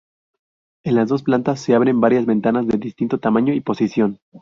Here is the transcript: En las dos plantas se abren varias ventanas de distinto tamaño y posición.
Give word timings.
En 0.83 0.95
las 0.95 1.09
dos 1.09 1.21
plantas 1.21 1.59
se 1.59 1.75
abren 1.75 2.01
varias 2.01 2.25
ventanas 2.25 2.65
de 2.65 2.79
distinto 2.79 3.19
tamaño 3.19 3.53
y 3.53 3.61
posición. 3.61 4.17